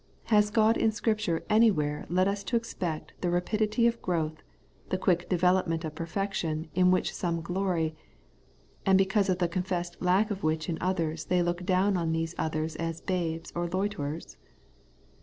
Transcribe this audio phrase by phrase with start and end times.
[0.33, 4.41] Has God in Scripture anywhere led us to expect the rapidity of growth,
[4.89, 7.93] the quick de velopment of perfection in which some glory,
[8.83, 12.33] and because of the confessed lack of which in others they look down on these
[12.39, 14.37] others as babes or loiterers